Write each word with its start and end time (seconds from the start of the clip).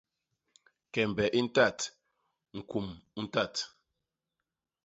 Kembe 0.93 1.25
i 1.39 1.41
ntat, 1.47 1.79
ñkum 2.57 2.87
u 3.19 3.21
ntat. 3.25 3.55